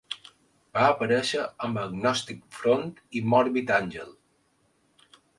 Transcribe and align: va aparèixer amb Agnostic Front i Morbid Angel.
va 0.75 0.85
aparèixer 0.91 1.41
amb 1.67 1.79
Agnostic 1.81 2.39
Front 2.59 2.81
i 3.19 3.21
Morbid 3.33 3.75
Angel. 3.75 4.09